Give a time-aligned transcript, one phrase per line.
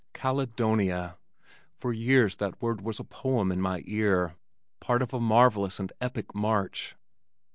[0.15, 1.19] Caledonia!
[1.75, 4.33] For years that word was a poem in my ear,
[4.79, 6.95] part of a marvellous and epic march.